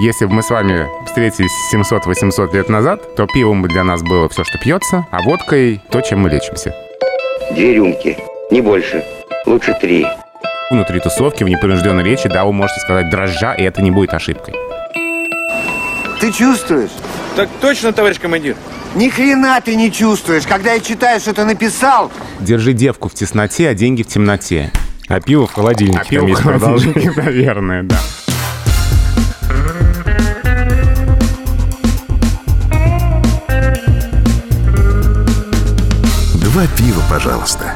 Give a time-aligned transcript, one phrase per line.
[0.00, 4.28] Если бы мы с вами встретились 700-800 лет назад, то пивом бы для нас было
[4.28, 6.72] все, что пьется, а водкой то, чем мы лечимся.
[7.50, 8.16] Две рюмки,
[8.52, 9.04] не больше.
[9.44, 10.06] Лучше три.
[10.70, 14.54] Внутри тусовки, в непринужденной речи, да, вы можете сказать дрожжа, и это не будет ошибкой.
[16.20, 16.90] Ты чувствуешь?
[17.34, 18.54] Так точно, товарищ командир.
[18.94, 20.46] Ни хрена ты не чувствуешь.
[20.46, 24.70] Когда я читаю, что ты написал, Держи девку в тесноте, а деньги в темноте.
[25.08, 26.00] А пиво в холодильнике.
[26.00, 27.96] А пиво в холодильнике, наверное, да.
[37.18, 37.74] Пожалуйста.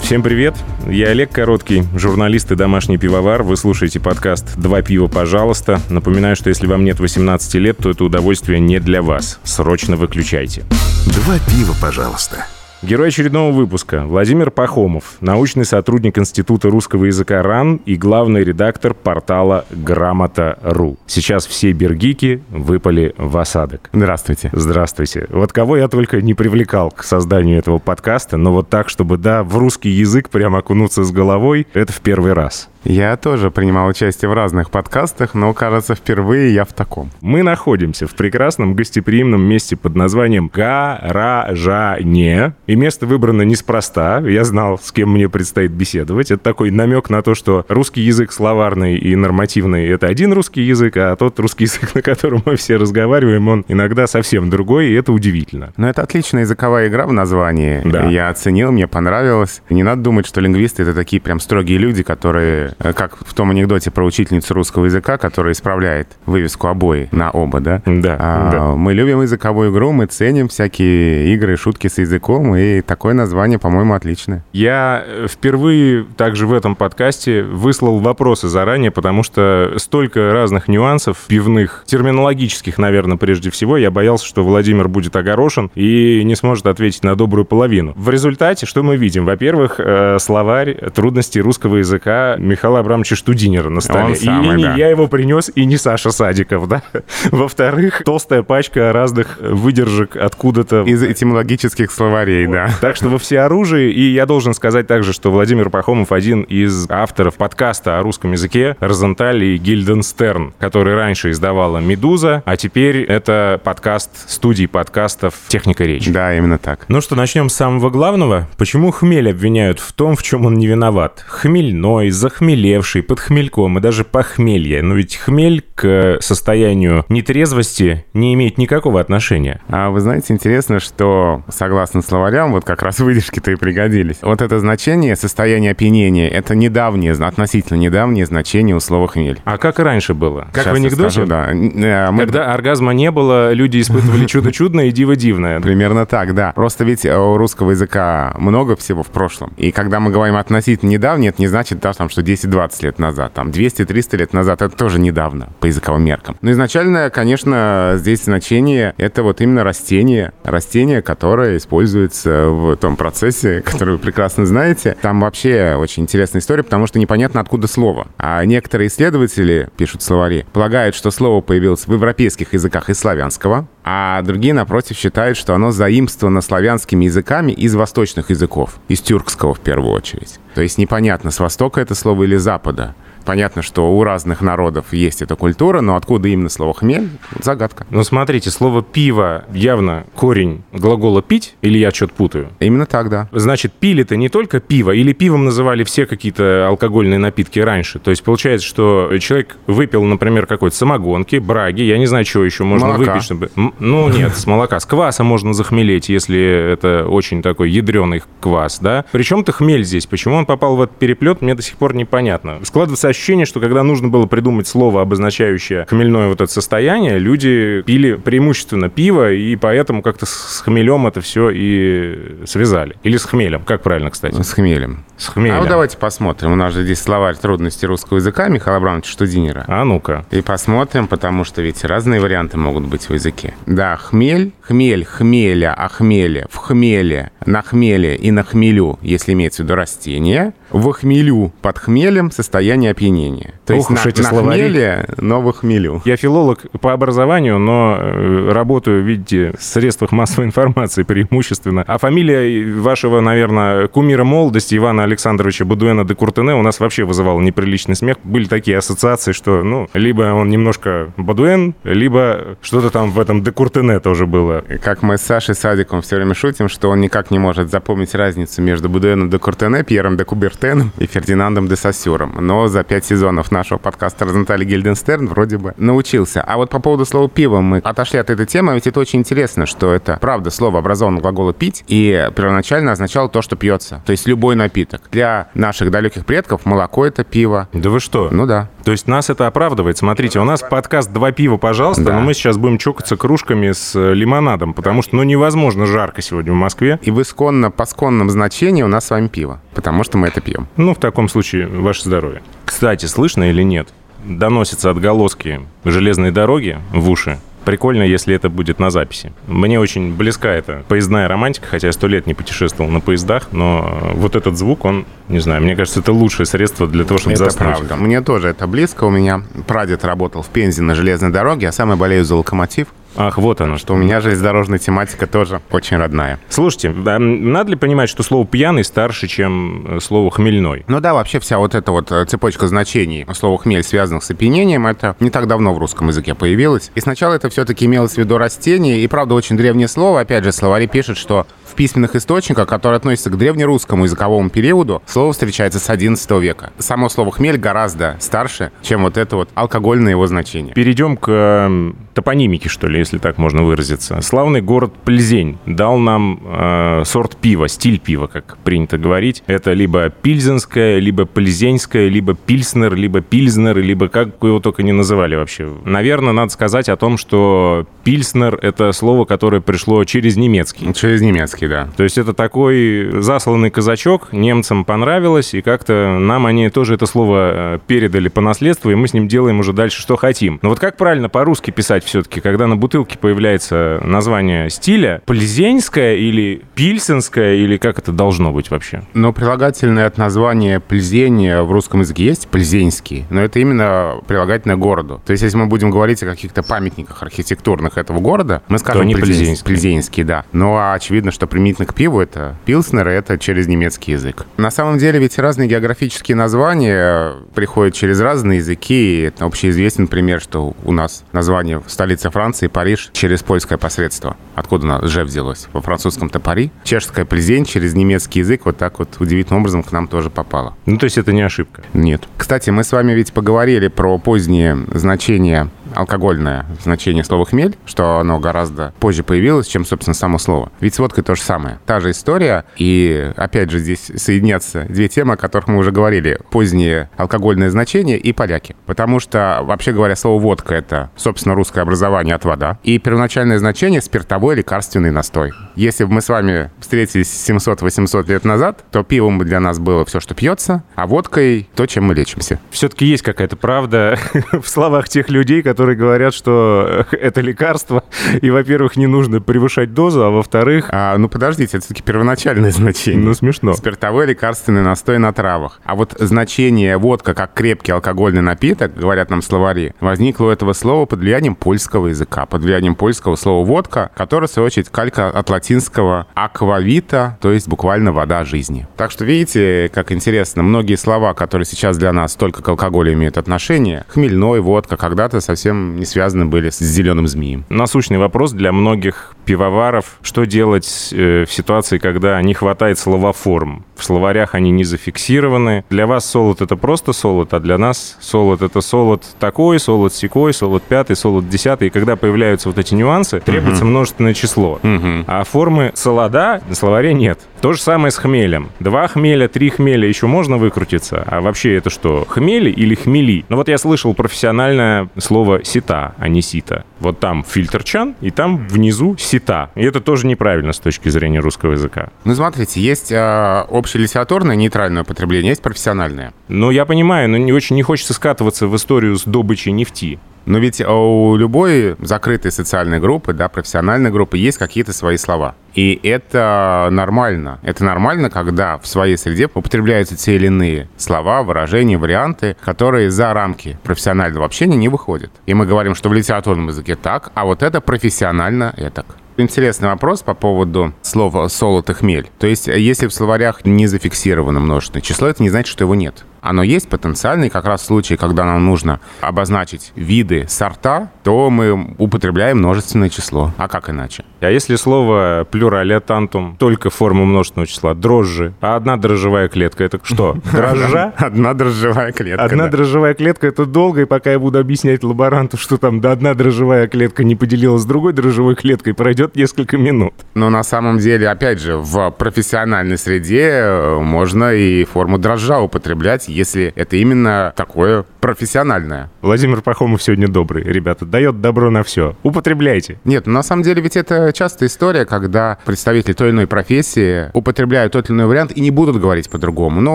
[0.00, 0.54] Всем привет,
[0.86, 3.42] я Олег Короткий, журналист и домашний пивовар.
[3.42, 5.80] Вы слушаете подкаст «Два пива, пожалуйста».
[5.90, 9.40] Напоминаю, что если вам нет 18 лет, то это удовольствие не для вас.
[9.42, 10.62] Срочно выключайте.
[11.06, 12.46] Два пива, пожалуйста.
[12.84, 19.64] Герой очередного выпуска Владимир Пахомов, научный сотрудник Института русского языка РАН и главный редактор портала
[19.70, 20.98] Грамота.ру.
[21.06, 23.88] Сейчас все бергики выпали в осадок.
[23.94, 24.50] Здравствуйте.
[24.52, 25.26] Здравствуйте.
[25.30, 29.44] Вот кого я только не привлекал к созданию этого подкаста, но вот так, чтобы, да,
[29.44, 32.68] в русский язык прям окунуться с головой, это в первый раз.
[32.84, 37.10] Я тоже принимал участие в разных подкастах, но, кажется, впервые я в таком.
[37.20, 42.54] Мы находимся в прекрасном гостеприимном месте под названием Гаражане.
[42.66, 44.18] И место выбрано неспроста.
[44.18, 46.30] Я знал, с кем мне предстоит беседовать.
[46.30, 50.96] Это такой намек на то, что русский язык словарный и нормативный— это один русский язык,
[50.96, 55.12] а тот русский язык, на котором мы все разговариваем, он иногда совсем другой, и это
[55.12, 55.72] удивительно.
[55.76, 57.80] Но это отличная языковая игра в названии.
[57.84, 58.08] Да.
[58.08, 59.62] Я оценил, мне понравилось.
[59.70, 63.90] Не надо думать, что лингвисты— это такие прям строгие люди, которые, как в том анекдоте
[63.90, 67.82] про учительницу русского языка, которая исправляет вывеску обои на оба, да?
[67.86, 68.64] Да, А, да.
[68.74, 73.94] Мы любим языковую игру, мы ценим всякие игры, шутки с языком, и такое название, по-моему,
[73.94, 74.44] отличное.
[74.52, 81.18] Я э, впервые также в этом подкасте выслал вопросы заранее, потому что столько разных нюансов
[81.26, 83.76] пивных, терминологических, наверное, прежде всего.
[83.76, 87.92] Я боялся, что Владимир будет огорошен и не сможет ответить на добрую половину.
[87.96, 89.24] В результате что мы видим?
[89.24, 94.04] Во-первых, э, словарь трудностей русского языка Михаила Абрамовича Штудинера на столе.
[94.04, 94.74] Он и самый, не да.
[94.74, 96.82] я его принес, и не Саша Садиков, да?
[97.30, 102.70] Во-вторых, толстая пачка разных выдержек откуда-то Из этимологических словарей, да.
[102.80, 103.90] так что во всеоружии.
[103.92, 108.76] И я должен сказать также, что Владимир Пахомов один из авторов подкаста о русском языке
[108.80, 116.10] «Розенталь и Гильденстерн», который раньше издавала «Медуза», а теперь это подкаст студии подкастов «Техника речи».
[116.10, 116.84] Да, именно так.
[116.88, 118.48] Ну что, начнем с самого главного.
[118.56, 121.24] Почему хмель обвиняют в том, в чем он не виноват?
[121.26, 122.10] Хмельной,
[122.54, 124.82] захмелевший, под хмельком и даже похмелье.
[124.82, 129.60] Но ведь хмель к состоянию нетрезвости не имеет никакого отношения.
[129.68, 134.18] А вы знаете, интересно, что согласно словарям, вот как раз выдержки-то и пригодились.
[134.22, 139.40] Вот это значение состояние опьянения, это недавнее, относительно недавнее значение у слова хмель.
[139.44, 140.48] А как и раньше было?
[140.52, 141.10] Как Сейчас в анекдоте?
[141.10, 141.50] скажу, да.
[141.50, 145.60] Э, мы- Когда оргазма не было, люди испытывали чудо чудное и диво дивное.
[145.60, 146.52] Примерно так, да.
[146.52, 149.52] Просто ведь э, у русского языка много всего в прошлом.
[149.56, 153.32] И когда мы говорим относительно недавнее, это не значит, да, там, что 10-20 лет назад.
[153.34, 156.36] Там 200-300 лет назад это тоже недавно по языковым меркам.
[156.42, 160.32] Но изначально, конечно, здесь значение это вот именно растение.
[160.42, 164.96] Растение, которое используется в том процессе, который вы прекрасно знаете.
[165.00, 168.08] Там вообще очень интересная история, потому что непонятно, откуда слово.
[168.18, 174.22] А некоторые исследователи, пишут словари, полагают, что слово появилось в европейских языках из славянского, а
[174.22, 179.92] другие, напротив, считают, что оно заимствовано славянскими языками из восточных языков, из тюркского в первую
[179.92, 180.40] очередь.
[180.54, 182.94] То есть непонятно, с востока это слово или запада.
[183.24, 187.08] Понятно, что у разных народов есть эта культура, но откуда именно слово «хмель»—
[187.40, 187.86] загадка.
[187.88, 192.50] Но смотрите, слово «пиво» явно корень глагола «пить», или я что-то путаю?
[192.60, 193.28] Именно так, да.
[193.32, 197.98] Значит, пили-то не только пиво, или пивом называли все какие-то алкогольные напитки раньше.
[197.98, 202.64] То есть получается, что человек выпил, например, какой-то самогонки, браги, я не знаю, чего еще
[202.64, 203.12] можно Молока.
[203.12, 203.50] выпить, чтобы...
[203.78, 204.80] Ну, нет, с молока.
[204.80, 209.04] С кваса можно захмелеть, если это очень такой ядреный квас, да?
[209.12, 210.06] Причем-то хмель здесь.
[210.06, 212.58] Почему он попал в этот переплет, мне до сих пор непонятно.
[212.62, 218.14] Складывается ощущение, что когда нужно было придумать слово, обозначающее хмельное вот это состояние, люди пили
[218.14, 222.96] преимущественно пиво, и поэтому как-то с хмелем это все и связали.
[223.02, 224.40] Или с хмелем, как правильно, кстати?
[224.40, 225.04] С хмелем.
[225.16, 225.56] С хмелем.
[225.56, 226.52] А вот давайте посмотрим.
[226.52, 229.64] У нас же здесь словарь трудностей русского языка Михаила Абрамовича Штудинера.
[229.68, 230.24] А ну-ка.
[230.30, 233.54] И посмотрим, потому что ведь разные варианты могут быть в языке.
[233.66, 239.62] Да, хмель, хмель, хмеля, о хмеле, в хмеле, на хмеле и на хмелю, если имеется
[239.62, 243.54] в виду растение, в хмелю, под хмелем состояние опьянения.
[243.66, 244.60] То есть Ох уж на, эти на словари.
[244.62, 246.02] хмеле, но в хмелю.
[246.04, 251.84] Я филолог по образованию, но э, работаю, видите, в средствах массовой информации преимущественно.
[251.86, 257.40] А фамилия вашего, наверное, кумира молодости Ивана Александровича Будуэна де Куртене у нас вообще вызывал
[257.40, 258.16] неприличный смех.
[258.24, 263.52] Были такие ассоциации, что, ну, либо он немножко Будуэн, либо что-то там в этом де
[263.52, 264.64] Куртене тоже было.
[264.82, 268.62] Как мы с Сашей Садиком все время шутим, что он никак не может запомнить разницу
[268.62, 272.34] между Будуэном де Куртене, Пьером де Кубертеном и Фердинандом де Сассюром.
[272.40, 276.42] Но за пять сезонов нашего подкаста Розентали Гильденстерн вроде бы научился.
[276.42, 279.66] А вот по поводу слова «пиво» мы отошли от этой темы, ведь это очень интересно,
[279.66, 284.02] что это, правда, слово образовано глагола «пить», и первоначально означало то, что пьется.
[284.06, 284.93] То есть любой напиток.
[285.10, 287.68] Для наших далеких предков молоко— это пиво.
[287.72, 288.28] Да вы что?
[288.30, 288.68] Ну да.
[288.84, 289.96] То есть нас это оправдывает.
[289.98, 292.12] Смотрите, у нас подкаст «Два пива, пожалуйста», Да.
[292.14, 296.52] но мы сейчас будем чокаться кружками с э, лимонадом, потому что, ну, невозможно жарко сегодня
[296.52, 296.98] в Москве.
[297.02, 300.66] И в исконно посконном значении у нас с вами пиво, потому что мы это пьем.
[300.76, 302.42] Ну, в таком случае, ваше здоровье.
[302.64, 303.88] Кстати, слышно или нет?
[304.24, 307.38] Доносятся отголоски железной дороги в уши.
[307.64, 309.32] Прикольно, если это будет на записи.
[309.46, 313.98] Мне очень близка эта поездная романтика, хотя я сто лет не путешествовал на поездах, но
[314.14, 317.44] вот этот звук, он, не знаю, мне кажется, это лучшее средство для того, чтобы Это
[317.44, 317.68] заснуть.
[317.68, 317.96] правда.
[317.96, 319.04] Мне тоже это близко.
[319.04, 322.88] У меня прадед работал в Пензе на железной дороге, а сам я болею за локомотив.
[323.16, 323.94] Ах, вот оно что.
[323.94, 326.38] У меня железнодорожная тематика тоже очень родная.
[326.48, 330.84] Слушайте, а надо ли понимать, что слово «пьяный» старше, чем э, слово «хмельной»?
[330.88, 334.86] Ну да, вообще вся вот эта вот э, цепочка значений слова «хмель», связанных с опьянением,
[334.86, 336.90] это не так давно в русском языке появилось.
[336.94, 340.20] И сначала это все-таки имелось в виду растение, и правда очень древнее слово.
[340.20, 345.32] Опять же, словари пишут, что в письменных источниках, которые относятся к древнерусскому языковому периоду, слово
[345.32, 346.72] встречается с XI века.
[346.78, 350.74] Само слово «хмель» гораздо старше, чем вот это вот алкогольное его значение.
[350.74, 354.20] Перейдем к топонимике, что ли, если так можно выразиться.
[354.22, 359.42] Славный город Пльзень дал нам э, сорт пива, стиль пива, как принято говорить.
[359.46, 365.34] Это либо пильзенское, либо пльзенское, либо пильснер, либо пильзнер, либо как его только не называли
[365.34, 365.68] вообще.
[365.84, 370.92] Наверное, надо сказать о том, что пильснер— это слово, которое пришло через немецкий.
[370.94, 371.88] Через немецкий, да.
[371.96, 377.74] То есть это такой засланный казачок, немцам понравилось, и как-то нам они тоже это слово
[377.74, 380.58] э, передали по наследству, и мы с ним делаем уже дальше, что хотим.
[380.62, 386.62] Но вот как правильно по-русски писать все-таки, когда на бутылке появляется название стиля, пльзенское или
[386.74, 389.02] пильсенское, или как это должно быть вообще?
[389.14, 395.20] Но прилагательное от названия пльзения в русском языке есть пльзенский, но это именно прилагательное городу.
[395.24, 399.64] То есть, если мы будем говорить о каких-то памятниках архитектурных этого города, мы скажем пльзенские.
[399.64, 400.44] пльзенский, да.
[400.52, 404.46] Но очевидно, что применительно к пиву это пилснер, это через немецкий язык.
[404.56, 408.94] На самом деле ведь разные географические названия приходят через разные языки.
[408.94, 414.36] И это общеизвестен пример, что у нас название в столице Франции, Париж, через польское посредство.
[414.56, 415.68] Откуда у нас «же» взялось?
[415.72, 416.72] Во французском-то Пари.
[416.82, 420.74] Чешская пльзень через немецкий язык вот так вот удивительным образом к нам тоже попала.
[420.86, 421.84] Ну, то есть это не ошибка.
[421.92, 422.22] Нет.
[422.36, 428.38] Кстати, мы с вами ведь поговорили про позднее значение алкогольное значение слова «хмель», что оно
[428.38, 430.72] гораздо позже появилось, чем, собственно, само слово.
[430.80, 431.78] Ведь с водкой то же самое.
[431.86, 436.38] Та же история, и, опять же, здесь соединятся две темы, о которых мы уже говорили.
[436.50, 438.76] Позднее алкогольное значение и поляки.
[438.86, 442.78] Потому что, вообще говоря, слово «водка»— это, собственно, русское образование от вода.
[442.82, 445.52] И первоначальное значение— спиртовой лекарственный настой.
[445.74, 450.20] Если бы мы с вами встретились 700-800 лет назад, то пивом для нас было все,
[450.20, 452.60] что пьется, а водкой— то, чем мы лечимся.
[452.70, 454.18] Все-таки есть какая-то правда
[454.52, 458.04] в словах тех людей, которые говорят, что э, это лекарство,
[458.40, 463.22] и, во-первых, не нужно превышать дозу, а во-вторых, А, ну, подождите, это все-таки первоначальное значение.
[463.24, 463.74] ну, смешно.
[463.74, 465.80] Спиртовой лекарственный настой на травах.
[465.84, 471.06] А вот значение водка как крепкий алкогольный напиток, говорят нам словари, возникло у этого слова
[471.06, 475.50] под влиянием польского языка, под влиянием польского слова водка, которое, в свою очередь, калька от
[475.64, 478.86] латинского аквавита, то есть буквально вода жизни.
[478.98, 483.38] Так что видите, как интересно, многие слова, которые сейчас для нас только к алкоголю имеют
[483.38, 487.64] отношение, хмельной, водка, когда-то совсем не связаны были с зеленым змеем.
[487.70, 490.18] Насущный вопрос для многих пивоваров.
[490.20, 493.86] Что делать э, в ситуации, когда не хватает словоформ?
[493.96, 495.84] В словарях они не зафиксированы.
[495.90, 500.52] Для вас солод— это просто солод, а для нас солод— это солод такой, солод секой,
[500.52, 501.88] солод пятый, солод десятый.
[501.88, 504.80] И когда появляются вот эти нюансы, требуется множественное число.
[505.26, 507.40] А формы солода на словаре нет.
[507.64, 508.68] То же самое с хмелем.
[508.78, 511.24] Два хмеля, три хмеля еще можно выкрутиться.
[511.26, 513.46] А вообще это что, хмели или хмели?
[513.48, 516.84] Ну вот я слышал профессиональное слово сита, а не сита.
[517.00, 519.70] Вот там фильтр-чан, и там внизу сита.
[519.76, 522.10] И это тоже неправильно с точки зрения русского языка.
[522.24, 526.34] Ну, смотрите, есть э, общелитературное нейтральное употребление, есть профессиональное.
[526.48, 530.18] Ну, я понимаю, но не очень не хочется скатываться в историю с добычей нефти.
[530.46, 535.54] Но ведь у любой закрытой социальной группы, да, профессиональной группы есть какие-то свои слова.
[535.74, 537.58] И это нормально.
[537.62, 543.32] Это нормально, когда в своей среде употребляются те или иные слова, выражения, варианты, которые за
[543.32, 545.30] рамки профессионального общения не выходят.
[545.46, 549.06] И мы говорим, что в литературном языке так, а вот это профессионально этак.
[549.36, 552.30] Интересный вопрос по поводу слова «солод» «хмель».
[552.38, 556.24] То есть, если в словарях не зафиксировано множественное число, это не значит, что его нет
[556.44, 561.94] оно есть потенциальный, как раз в случае, когда нам нужно обозначить виды, сорта, то мы
[561.96, 563.52] употребляем множественное число.
[563.56, 564.24] А как иначе?
[564.40, 570.36] А если слово плюралиатантум только форма множественного числа, дрожжи, а одна дрожжевая клетка, это что?
[570.52, 571.14] Дрожжа?
[571.16, 575.78] Одна дрожжевая клетка, Одна дрожжевая клетка— это долго, и пока я буду объяснять лаборанту, что
[575.78, 580.12] там да одна дрожжевая клетка не поделилась с другой дрожжевой клеткой, пройдет несколько минут.
[580.34, 586.28] Но на самом деле, опять же, в профессиональной среде э, можно и форму дрожжа употреблять,
[586.34, 589.10] если это именно такое профессиональное.
[589.22, 592.16] Владимир Пахомов сегодня добрый, ребята, дает добро на все.
[592.22, 592.98] Употребляйте.
[593.04, 597.92] Нет, на самом деле ведь это частая история, когда представители той или иной профессии употребляют
[597.92, 599.80] тот или иной вариант и не будут говорить по-другому.
[599.80, 599.94] Ну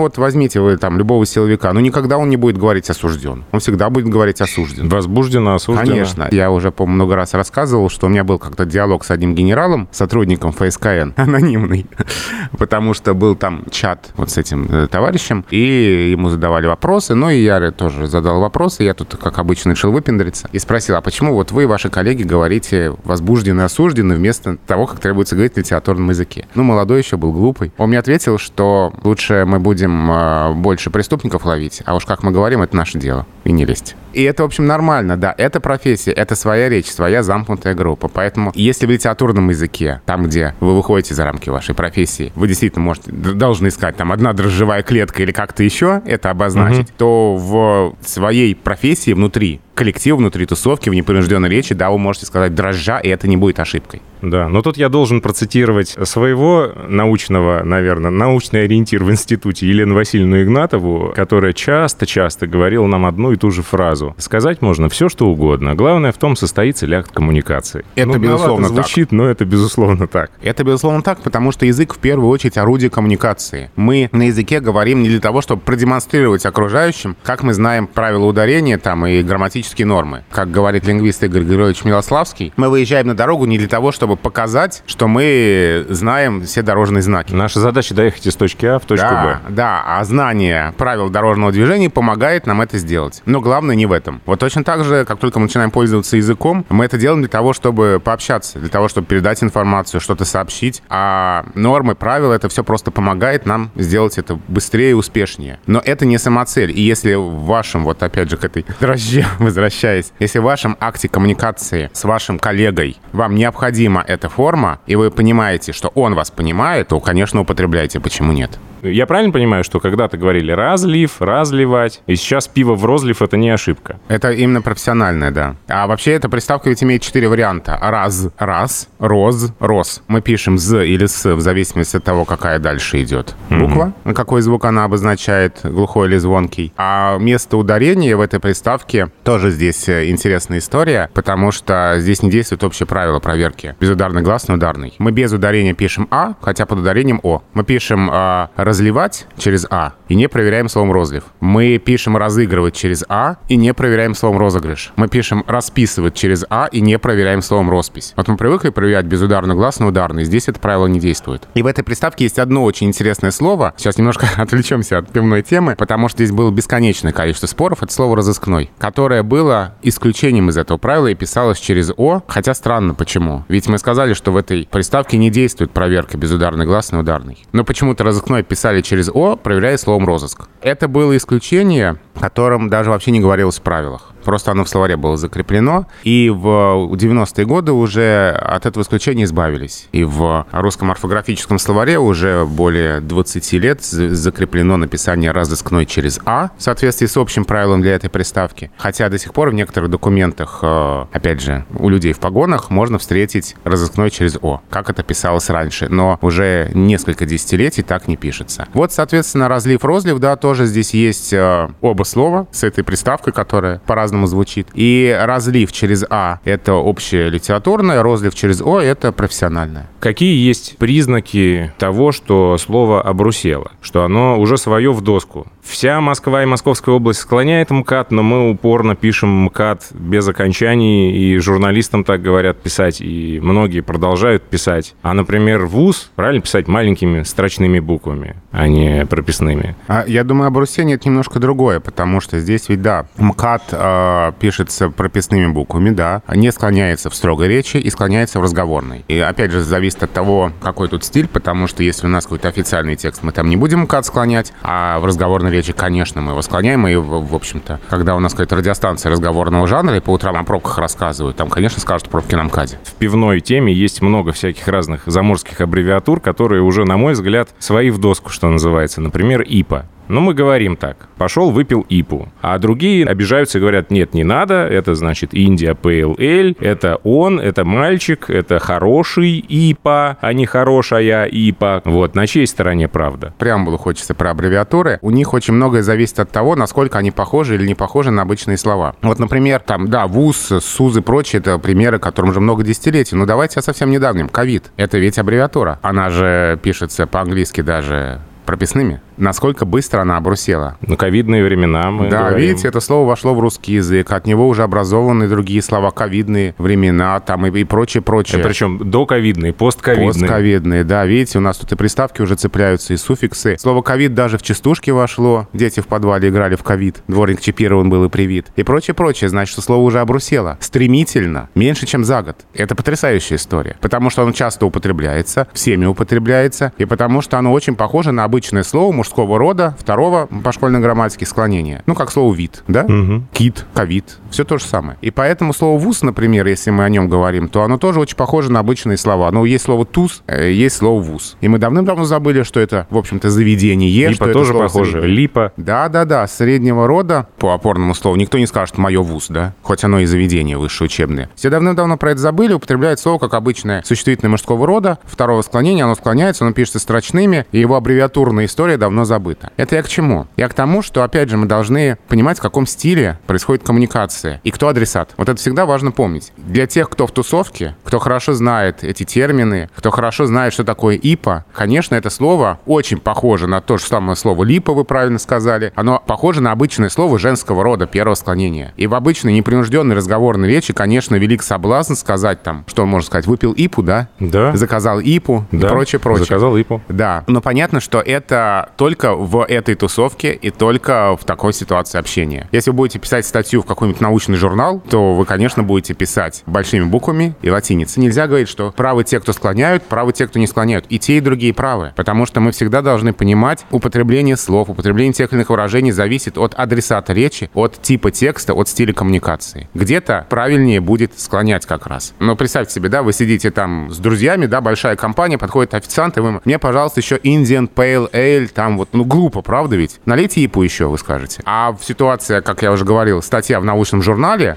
[0.00, 3.44] вот возьмите вы там любого силовика, ну никогда он не будет говорить осужден.
[3.52, 4.88] Он всегда будет говорить осужден.
[4.88, 5.90] Возбуждено, осуждено.
[5.90, 6.28] Конечно.
[6.30, 9.88] Я уже, по много раз рассказывал, что у меня был как-то диалог с одним генералом,
[9.90, 11.86] сотрудником ФСКН, анонимный,
[12.58, 17.30] потому что был там чат вот с этим э, товарищем, и ему задавали вопросы, ну
[17.30, 21.34] и я тоже задал вопросы, я тут, как обычно, решил выпендриться и спросил, а почему
[21.34, 26.10] вот вы и ваши коллеги говорите возбуждены, осуждены вместо того, как требуется говорить на литературном
[26.10, 26.46] языке?
[26.54, 27.72] Ну, молодой еще был, глупый.
[27.78, 32.32] Он мне ответил, что лучше мы будем э, больше преступников ловить, а уж как мы
[32.32, 33.96] говорим, это наше дело, и не лезть.
[34.12, 35.34] И это, в общем, нормально, да.
[35.36, 38.08] Это профессия, это своя речь, своя замкнутая группа.
[38.08, 42.84] Поэтому, если в литературном языке, там, где вы выходите за рамки вашей профессии, вы действительно
[42.84, 48.54] можете, должны искать там одна дрожжевая клетка или как-то еще это обозначить, то в своей
[48.54, 53.26] профессии внутри коллектива, внутри тусовки, в непринужденной речи, да, вы можете сказать дрожжа, и это
[53.26, 54.02] не будет ошибкой.
[54.20, 60.42] Да, но тут я должен процитировать своего научного, наверное, научный ориентир в институте Елену Васильевну
[60.42, 64.14] Игнатову, которая часто-часто говорила нам одну и ту же фразу.
[64.18, 65.74] Сказать можно все, что угодно.
[65.74, 67.86] Главное в том, состоится ли акт коммуникации.
[67.94, 70.30] Это, Ну, безусловно, многовато звучит, но это безусловно так.
[70.42, 73.70] Это, безусловно, так, потому что язык в первую очередь орудие коммуникации.
[73.76, 78.76] Мы на языке говорим не для того, чтобы продемонстрировать окружающим, как мы знаем правила ударения
[78.76, 80.24] там и грамматические нормы.
[80.30, 84.82] Как говорит лингвист Игорь Григорьевич Милославский, мы выезжаем на дорогу не для того, чтобы показать,
[84.86, 87.32] что мы знаем все дорожные знаки.
[87.32, 91.90] Наша задача доехать из точки А в точку Да, да, а знание правил дорожного движения
[91.90, 93.22] помогает нам это сделать.
[93.26, 94.20] Но главное не в этом.
[94.26, 97.52] Вот точно так же, как только мы начинаем пользоваться языком, мы это делаем для того,
[97.52, 100.82] чтобы пообщаться, для того, чтобы передать информацию, что-то сообщить.
[100.88, 105.58] А нормы, правила, это все просто помогает нам сделать это быстрее и успешнее.
[105.66, 106.70] Но это не самоцель.
[106.70, 111.08] И если в вашем, вот опять же к этой дрожже возвращаясь, если в вашем акте
[111.08, 116.88] коммуникации с вашим коллегой вам необходима эта форма, и вы понимаете, что он вас понимает,
[116.88, 117.98] то, конечно, употребляйте.
[117.98, 118.58] Почему нет?
[118.82, 123.50] Я правильно понимаю, что когда-то говорили разлив, разливать, и сейчас пиво в розлив— это не
[123.50, 123.98] ошибка?
[124.08, 125.56] Это именно профессиональное, да.
[125.68, 127.78] А вообще эта приставка ведь имеет четыре варианта.
[127.80, 130.02] Раз, раз, роз, рос.
[130.08, 134.64] Мы пишем з или с в зависимости от того, какая дальше идет буква, какой звук
[134.64, 136.72] она обозначает, глухой или звонкий.
[136.76, 142.30] А место ударения в этой приставке тоже здесь э, интересная история, потому что здесь не
[142.30, 143.74] действует общее правило проверки.
[143.80, 144.94] Безударный гласный, ударный.
[144.98, 147.42] Мы без ударения пишем а, хотя под ударением о.
[147.54, 151.24] Мы пишем а, разливать через а и не проверяем словом розлив.
[151.40, 154.92] Мы пишем разыгрывать через а и не проверяем словом розыгрыш.
[154.94, 158.12] Мы пишем расписывать через а и не проверяем словом роспись.
[158.16, 160.22] Вот мы привыкли проверять безударный гласный, ударный.
[160.24, 161.48] Здесь это правило не действует.
[161.54, 163.74] И в этой приставке есть одно очень интересное слово.
[163.76, 167.82] Сейчас немножко отвлечемся от пивной темы, потому что здесь было бесконечное количество споров.
[167.82, 172.22] Это слово разыскной, которое было исключением из этого правила и писалось через о.
[172.28, 173.44] Хотя странно, почему?
[173.48, 177.44] Ведь мы сказали, что в этой приставке не действует проверка безударный гласный, ударный.
[177.50, 180.42] Но почему-то разыскной писали через о, проверяя словом розыск.
[180.60, 184.12] Это было исключение, о котором даже вообще не говорилось в правилах.
[184.30, 185.88] Просто оно в словаре было закреплено.
[186.04, 186.46] И в
[186.94, 189.88] 90-е годы уже от этого исключения избавились.
[189.90, 196.62] И в русском орфографическом словаре уже более 20 лет закреплено написание разыскной через «а» в
[196.62, 198.70] соответствии с общим правилом для этой приставки.
[198.76, 203.00] Хотя до сих пор в некоторых документах, э, опять же, у людей в погонах можно
[203.00, 205.88] встретить разыскной через «о», как это писалось раньше.
[205.88, 208.68] Но уже несколько десятилетий так не пишется.
[208.74, 214.19] Вот, соответственно, разлив-розлив, да, тоже здесь есть э, оба слова с этой приставкой, которая по-разному
[214.26, 214.68] звучит.
[214.74, 219.88] И разлив через «а»— это общее литературное, розлив через «о»— это профессиональное.
[220.00, 226.42] Какие есть признаки того, что слово обрусело, что оно уже свое в доску Вся Москва
[226.42, 232.20] и Московская область склоняет МКАД, но мы упорно пишем МКАД без окончаний, и журналистам так
[232.20, 234.96] говорят писать, и многие продолжают писать.
[235.02, 239.76] А, например, ВУЗ правильно писать маленькими строчными буквами, а не прописными.
[239.86, 244.32] А я думаю, об Русене это немножко другое, потому что здесь ведь, да, МКАД э,
[244.40, 249.04] пишется прописными буквами, да, не склоняется в строгой речи и склоняется в разговорной.
[249.06, 252.48] И опять же, зависит от того, какой тут стиль, потому что если у нас какой-то
[252.48, 256.42] официальный текст, мы там не будем МКАД склонять, а в разговорной речи, конечно, мы его
[256.42, 260.44] склоняем, и, в, общем-то, когда у нас какая-то радиостанция разговорного жанра, и по утрам о
[260.44, 262.78] пробках рассказывают, там, конечно, скажут пробки на МКАДе.
[262.84, 267.90] В пивной теме есть много всяких разных заморских аббревиатур, которые уже, на мой взгляд, свои
[267.90, 269.00] в доску, что называется.
[269.00, 269.86] Например, ИПА.
[270.10, 270.96] Ну, мы говорим так.
[271.18, 272.28] Пошел, выпил ИПу.
[272.42, 274.66] А другие обижаются и говорят, нет, не надо.
[274.66, 276.56] Это значит Индия Ale.
[276.58, 281.80] Это он, это мальчик, это хороший ИПа, а не хорошая ИПа.
[281.84, 283.32] Вот, на чьей стороне правда?
[283.38, 284.98] Преамбулу хочется про аббревиатуры.
[285.00, 288.56] У них очень многое зависит от того, насколько они похожи или не похожи на обычные
[288.56, 288.96] слова.
[289.02, 293.14] Вот, например, там, да, ВУЗ, СУЗ и прочее, это примеры, которым уже много десятилетий.
[293.14, 294.28] Но давайте о совсем недавнем.
[294.28, 294.72] Ковид.
[294.76, 295.78] Это ведь аббревиатура.
[295.82, 300.76] Она же пишется по-английски даже прописными насколько быстро она обрусела.
[300.80, 302.38] Ну, ковидные времена мы Да, говорим.
[302.40, 304.10] видите, это слово вошло в русский язык.
[304.12, 305.90] От него уже образованы другие слова.
[305.90, 308.40] Ковидные времена там и, и прочее, прочее.
[308.40, 310.08] И причем доковидные, постковидные.
[310.12, 311.04] Постковидные, да.
[311.06, 313.56] Видите, у нас тут и приставки уже цепляются, и суффиксы.
[313.58, 315.48] Слово ковид даже в частушке вошло.
[315.52, 317.02] Дети в подвале играли в ковид.
[317.08, 318.48] Дворник чипирован был и привит.
[318.56, 319.28] И прочее, прочее.
[319.30, 320.56] Значит, что слово уже обрусело.
[320.60, 321.48] Стремительно.
[321.54, 322.36] Меньше, чем за год.
[322.54, 323.76] Это потрясающая история.
[323.80, 328.62] Потому что оно часто употребляется, всеми употребляется, и потому что оно очень похоже на обычное
[328.62, 331.82] слово мужского рода, второго по школьной грамматике склонения.
[331.86, 332.84] Ну, как слово «вид», да?
[332.84, 333.24] Угу.
[333.32, 334.18] Кит, ковид.
[334.30, 334.96] Все то же самое.
[335.00, 338.52] И поэтому слово «вуз», например, если мы о нем говорим, то оно тоже очень похоже
[338.52, 339.30] на обычные слова.
[339.32, 341.36] Но есть слово «туз», э, есть слово «вуз».
[341.40, 343.90] И мы давным-давно забыли, что это, в общем-то, заведение.
[343.90, 344.92] Липа что тоже похоже.
[344.92, 345.16] заведение.
[345.16, 345.52] Липа.
[345.56, 349.54] Да-да-да, среднего рода, по опорному слову, никто не скажет «моё вуз», да?
[349.62, 351.30] Хоть оно и заведение высшее учебное.
[351.34, 355.96] Все давным-давно про это забыли, употребляют слово как обычное существительное мужского рода, второго склонения, оно
[355.96, 359.50] склоняется, оно пишется строчными, и его аббревиатурная история давно забыта.
[359.56, 360.26] Это я к чему?
[360.36, 364.50] Я к тому, что, опять же, мы должны понимать, в каком стиле происходит коммуникация и
[364.50, 365.10] кто адресат.
[365.16, 366.32] Вот это всегда важно помнить.
[366.36, 370.96] Для тех, кто в тусовке, кто хорошо знает эти термины, кто хорошо знает, что такое
[370.96, 375.72] ИПа, конечно, это слово очень похоже на то же самое слово «липа», вы правильно сказали.
[375.74, 378.72] Оно похоже на обычное слово женского рода, первого склонения.
[378.76, 383.52] И в обычной непринужденной разговорной речи, конечно, велик соблазн сказать там, что можно сказать, выпил
[383.52, 384.08] ИПу, да?
[384.18, 384.56] Да.
[384.56, 385.66] Заказал ИПу Да.
[385.66, 386.24] и прочее, прочее.
[386.26, 386.80] Заказал ИПу.
[386.88, 392.48] Да, но понятно, что это только в этой тусовке и только в такой ситуации общения.
[392.50, 396.84] Если вы будете писать статью в какой-нибудь научный журнал, то вы, конечно, будете писать большими
[396.84, 398.02] буквами и латиницей.
[398.02, 400.86] Нельзя говорить, что правы те, кто склоняют, правы те, кто не склоняют.
[400.88, 401.92] И те, и другие правы.
[401.94, 406.54] Потому что мы всегда должны понимать, употребление слов, употребление тех или иных выражений зависит от
[406.54, 409.68] адресата речи, от типа текста, от стиля коммуникации.
[409.74, 412.14] Где-то правильнее будет склонять как раз.
[412.18, 416.20] Но представьте себе, да, вы сидите там с друзьями, да, большая компания, подходит официант, и
[416.20, 420.00] вы мне, пожалуйста, еще Indian Pale Ale, там вот, ну, глупо, правда ведь?
[420.04, 421.42] Налейте ипу еще, вы скажете.
[421.44, 424.56] А в ситуации, как я уже говорил, статья в научном журнале,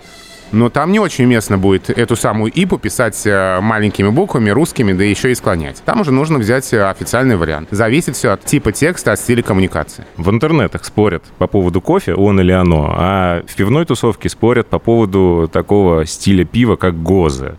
[0.53, 5.03] но там не очень уместно будет эту самую ипу писать э, маленькими буквами, русскими, да
[5.03, 5.81] еще и склонять.
[5.83, 7.69] Там уже нужно взять э, официальный вариант.
[7.71, 10.05] Зависит все от типа текста, от стиля коммуникации.
[10.15, 14.77] В интернетах спорят по поводу кофе, он или оно, а в пивной тусовке спорят по
[14.77, 17.57] поводу такого стиля пива, как гоза.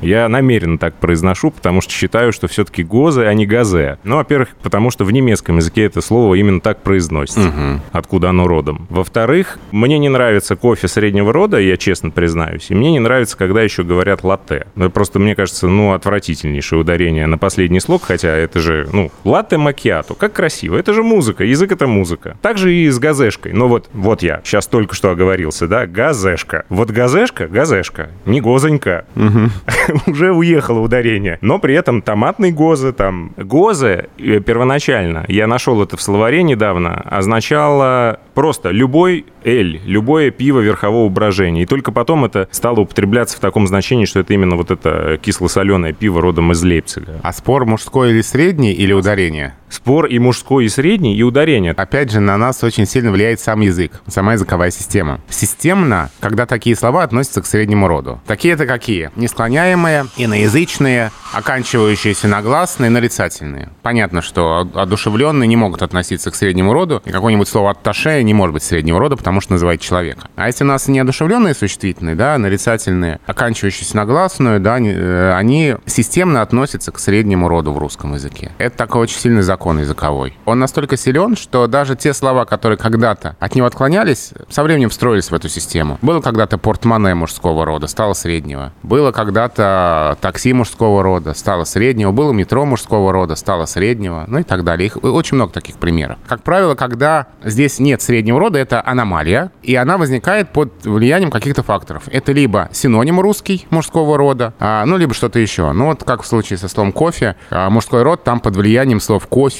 [0.00, 3.98] Я намеренно так произношу, потому что считаю, что все-таки гозы, а не газе.
[4.04, 8.86] Ну, во-первых, потому что в немецком языке это слово именно так произносится, откуда оно родом.
[8.90, 13.62] Во-вторых, мне не нравится кофе среднего рода, я честно признаюсь, и мне не нравится, когда
[13.62, 14.66] еще говорят латте.
[14.74, 19.56] Ну, Просто мне кажется, ну, отвратительнейшее ударение на последний слог, хотя это же, ну, латте
[19.56, 22.36] макиато, как красиво, это же музыка, язык это музыка.
[22.42, 23.52] Так же и с газешкой.
[23.52, 26.64] Но вот, вот я сейчас только что оговорился, да, газешка.
[26.68, 29.04] Вот газешка, газешка, не гозонька.
[30.06, 31.38] Уже уехало ударение.
[31.40, 36.94] Но при этом томатный гозы, там, гозы э, первоначально, я нашел это в словаре недавно,
[36.94, 41.62] означало просто любой эль, любое пиво верхового брожения.
[41.62, 45.92] И только потом это стало употребляться в таком значении, что это именно вот это кисло-соленое
[45.92, 47.20] пиво родом из Лейпцига.
[47.22, 49.54] А спор мужской или средний, или ударение?
[49.72, 51.72] Спор и мужской, и средний, и ударение.
[51.72, 55.22] Опять же, на нас очень сильно влияет сам язык, сама языковая система.
[55.30, 58.20] Системно, когда такие слова относятся к среднему роду.
[58.26, 59.10] Такие-то какие?
[59.16, 63.70] Несклоняемые, иноязычные, оканчивающиеся на гласные, нарицательные.
[63.80, 68.52] Понятно, что одушевленные не могут относиться к среднему роду, и какое-нибудь слово «атташе» не может
[68.52, 70.28] быть среднего рода, потому что называет человека.
[70.36, 76.42] А если у нас неодушевленные существительные, да, нарицательные, оканчивающиеся на гласную, да, э, они системно
[76.42, 78.52] относятся к среднему роду в русском языке.
[78.58, 80.34] Это такой очень сильный закон закон языковой.
[80.44, 85.30] Он настолько силен, что даже те слова, которые когда-то от него отклонялись, со временем встроились
[85.30, 85.98] в эту систему.
[86.02, 88.72] Было когда-то портмоне мужского рода, стало среднего.
[88.82, 92.10] Было когда-то такси мужского рода, стало среднего.
[92.10, 94.24] Было метро мужского рода, стало среднего.
[94.26, 94.86] Ну и так далее.
[94.86, 96.18] Их очень много таких примеров.
[96.26, 101.62] Как правило, когда здесь нет среднего рода, это аномалия, и она возникает под влиянием каких-то
[101.62, 102.02] факторов.
[102.10, 105.70] Это либо синоним русский мужского рода, а, ну, либо что-то еще.
[105.70, 109.28] Ну, вот как в случае со словом кофе, а, мужской род там под влиянием слов
[109.28, 109.51] кофе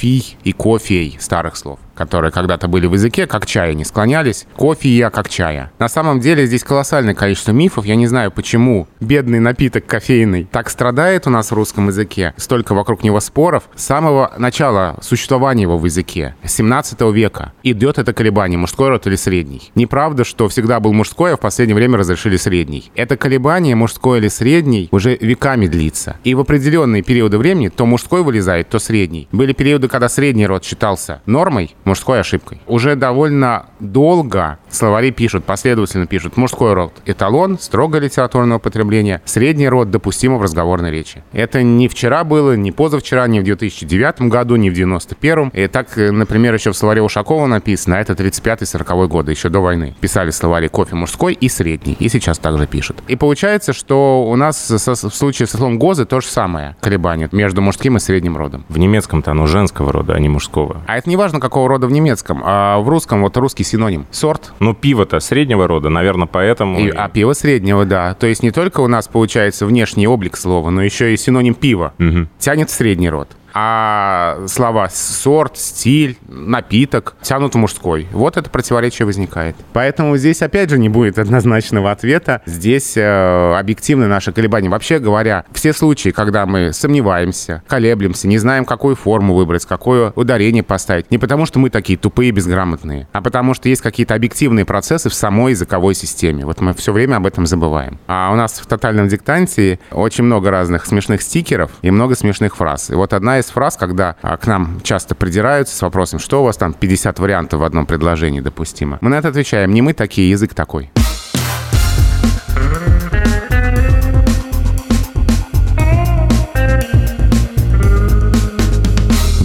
[0.45, 4.47] и кофей, старых слов которые когда-то были в языке, как чай, не склонялись.
[4.57, 5.71] Кофе я как чая.
[5.79, 7.87] На самом деле здесь колоссальное количество мифов.
[7.87, 12.35] Я не знаю, почему бедный напиток кофейный так страдает у нас в русском языке.
[12.37, 13.65] Столько вокруг него споров.
[13.77, 19.17] С самого начала существования его в языке, 17 века, идет это колебание, мужской род или
[19.17, 19.71] средний.
[19.75, 22.91] Неправда, что всегда был мужской, а в последнее время разрешили средний.
[22.95, 26.17] Это колебание, мужской или средний, уже веками длится.
[26.25, 29.29] И в определенные периоды времени то мужской вылезает, то средний.
[29.31, 32.59] Были периоды, когда средний род считался нормой, мужской ошибкой.
[32.67, 39.91] Уже довольно долго словари пишут, последовательно пишут, мужской род– эталон, строго литературного потребления, средний род
[39.91, 41.23] допустимо в разговорной речи.
[41.33, 45.51] Это не вчера было, не позавчера, не в 2009 году, не в 91-м.
[45.51, 49.95] И так, например, еще в словаре Ушакова написано, это 35-40 годы, еще до войны.
[50.01, 53.03] Писали словари кофе мужской и средний, и сейчас также пишут.
[53.07, 57.29] И получается, что у нас со, в случае со словом «гозы» то же самое колебание
[57.33, 58.65] между мужским и средним родом.
[58.71, 60.81] В немецком-то оно женского рода, а не мужского.
[60.87, 64.07] А это не важно, какого рода в немецком, а в русском вот русский синоним.
[64.11, 64.53] Сорт.
[64.61, 66.79] Ну, пиво-то среднего рода, наверное, поэтому...
[66.79, 68.15] И, а пиво среднего, да.
[68.15, 71.95] То есть не только у нас получается внешний облик слова, но еще и синоним пива.
[71.99, 72.29] Угу.
[72.39, 78.09] Тянет в средний род а слова сорт, стиль, напиток тянут в мужской.
[78.13, 79.57] Вот это противоречие возникает.
[79.73, 82.43] Поэтому здесь, опять же, не будет однозначного ответа.
[82.47, 84.69] Здесь э, объективны наши колебания.
[84.69, 90.63] Вообще говоря, все случаи, когда мы сомневаемся, колеблемся, не знаем, какую форму выбрать, какое ударение
[90.63, 94.65] поставить, не потому что мы такие тупые и безграмотные, а потому что есть какие-то объективные
[94.65, 96.45] процессы в самой языковой системе.
[96.45, 97.99] Вот мы все время об этом забываем.
[98.07, 102.91] А у нас в тотальном диктанте очень много разных смешных стикеров и много смешных фраз.
[102.91, 106.45] И вот одна из фраз, когда а, к нам часто придираются с вопросом, что у
[106.45, 108.99] вас там 50 вариантов в одном предложении допустимо.
[109.01, 110.91] Мы на это отвечаем, не мы такие, язык такой.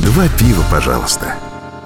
[0.03, 1.36] Два пива, пожалуйста.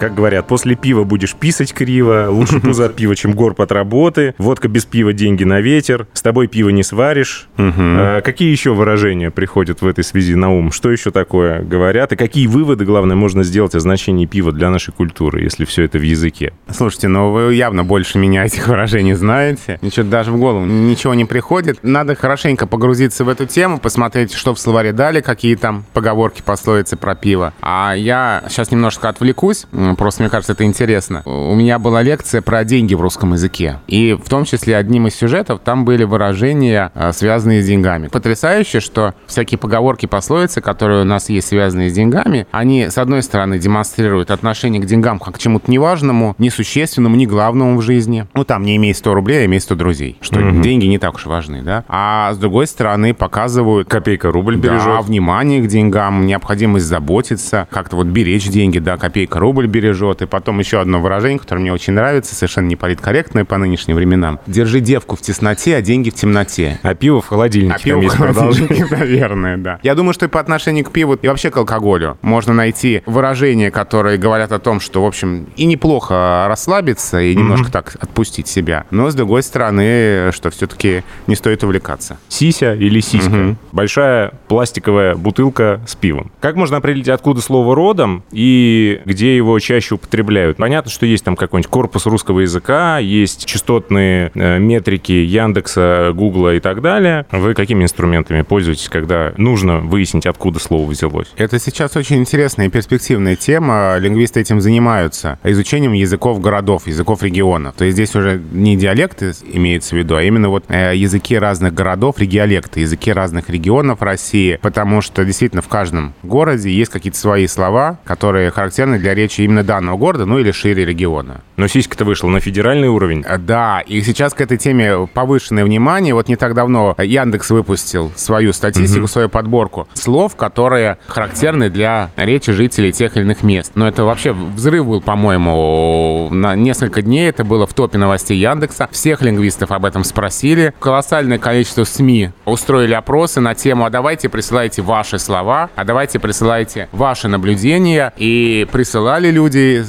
[0.01, 4.33] Как говорят, после пива будешь писать криво, лучше пузо от пива, чем горб от работы,
[4.39, 7.47] водка без пива, деньги на ветер, с тобой пиво не сваришь.
[7.59, 10.71] А, какие еще выражения приходят в этой связи на ум?
[10.71, 12.13] Что еще такое говорят?
[12.13, 15.99] И какие выводы, главное, можно сделать о значении пива для нашей культуры, если все это
[15.99, 16.51] в языке?
[16.71, 19.77] Слушайте, ну вы явно больше меня этих выражений знаете.
[19.83, 21.77] Ничего даже в голову ничего не приходит.
[21.83, 26.97] Надо хорошенько погрузиться в эту тему, посмотреть, что в словаре дали, какие там поговорки, пословицы
[26.97, 27.53] про пиво.
[27.61, 31.23] А я сейчас немножко отвлекусь, просто мне кажется, это интересно.
[31.25, 33.79] У меня была лекция про деньги в русском языке.
[33.87, 38.07] И в том числе одним из сюжетов там были выражения, а, связанные с деньгами.
[38.07, 43.23] Потрясающе, что всякие поговорки, пословицы, которые у нас есть, связанные с деньгами, они, с одной
[43.23, 48.27] стороны, демонстрируют отношение к деньгам как к чему-то неважному, несущественному, не главному в жизни.
[48.33, 50.17] Ну, там, не имей 100 рублей, а имей 100 друзей.
[50.21, 50.61] Что mm-hmm.
[50.61, 51.83] деньги не так уж важны, да?
[51.87, 53.89] А с другой стороны, показывают...
[53.89, 54.85] Копейка рубль бережет.
[54.85, 59.80] Да, внимание к деньгам, необходимость заботиться, как-то вот беречь деньги, да, копейка рубль бережет.
[60.21, 64.39] И потом еще одно выражение, которое мне очень нравится, совершенно не политкорректное по нынешним временам.
[64.47, 66.79] Держи девку в тесноте, а деньги в темноте.
[66.83, 67.75] А пиво в холодильнике.
[67.75, 69.79] А пиво в холодильнике, наверное, да.
[69.83, 73.71] Я думаю, что и по отношению к пиву, и вообще к алкоголю можно найти выражения,
[73.71, 77.71] которые говорят о том, что, в общем, и неплохо расслабиться, и немножко mm-hmm.
[77.71, 78.85] так отпустить себя.
[78.91, 82.17] Но, с другой стороны, что все-таки не стоит увлекаться.
[82.27, 83.31] Сися или сиська.
[83.31, 83.55] Mm-hmm.
[83.71, 86.31] Большая пластиковая бутылка с пивом.
[86.39, 90.57] Как можно определить, откуда слово родом и где его чаще употребляют?
[90.57, 96.59] Понятно, что есть там какой-нибудь корпус русского языка, есть частотные э, метрики Яндекса, Гугла и
[96.59, 97.25] так далее.
[97.31, 101.31] Вы какими инструментами пользуетесь, когда нужно выяснить, откуда слово взялось?
[101.37, 103.95] Это сейчас очень интересная и перспективная тема.
[103.97, 105.39] Лингвисты этим занимаются.
[105.45, 107.75] Изучением языков городов, языков регионов.
[107.77, 111.73] То есть здесь уже не диалекты имеется в виду, а именно вот э, языки разных
[111.73, 114.59] городов, региолекты, языки разных регионов России.
[114.61, 119.60] Потому что действительно в каждом городе есть какие-то свои слова, которые характерны для речи именно
[119.61, 121.41] районы данного города, ну или шире региона.
[121.57, 123.23] Но сиська-то вышла на федеральный уровень.
[123.27, 126.13] Э, Да, и сейчас к этой теме повышенное внимание.
[126.13, 132.51] Вот не так давно Яндекс выпустил свою статистику, свою подборку слов, которые характерны для речи
[132.51, 133.73] жителей тех или иных мест.
[133.75, 137.29] Но это вообще взрыв был, по-моему, на несколько дней.
[137.29, 138.87] Это было в топе новостей Яндекса.
[138.91, 140.73] Всех лингвистов об этом спросили.
[140.79, 146.87] Колоссальное количество СМИ устроили опросы на тему, а давайте присылайте ваши слова, а давайте присылайте
[146.91, 148.13] ваши наблюдения.
[148.17, 149.40] И присылали люди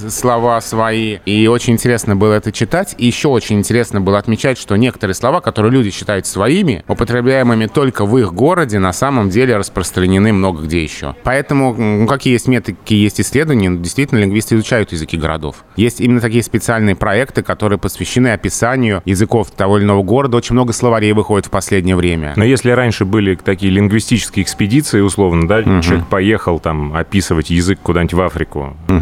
[0.09, 1.19] слова свои.
[1.27, 2.95] И очень интересно было это читать.
[2.99, 8.05] И еще очень интересно было отмечать, что некоторые слова, которые люди считают своими, употребляемыми только
[8.07, 11.15] в их городе, на самом деле распространены много где еще.
[11.25, 15.65] Поэтому, ну, какие есть методики, есть исследования, действительно, лингвисты изучают языки городов.
[15.77, 20.37] Есть именно такие специальные проекты, которые посвящены описанию языков того или иного города.
[20.37, 22.33] Очень много словарей выходит в последнее время.
[22.37, 28.15] Но если раньше были такие лингвистические экспедиции, условно, да, человек поехал там описывать язык куда-нибудь
[28.15, 28.93] в Африку э,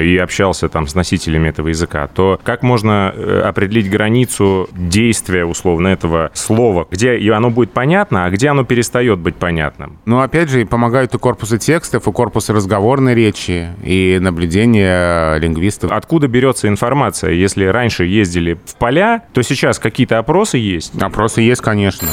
[0.00, 5.88] и общался там с носителями этого языка, то как можно э, определить границу действия, условно,
[5.88, 9.98] этого слова, где оно будет понятно, а где оно перестает быть понятным?
[10.04, 15.92] Но опять же, помогают и корпусы текстов, и корпусы разговорной речи, и наблюдения лингвистов.
[15.92, 17.32] Откуда берется информация?
[17.32, 20.92] Если раньше ездили в поля, то сейчас какие-то опросы есть.
[21.00, 22.08] Опросы есть, конечно.